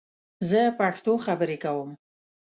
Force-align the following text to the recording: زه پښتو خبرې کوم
زه 0.49 0.61
پښتو 0.79 1.13
خبرې 1.25 1.57
کوم 1.63 1.89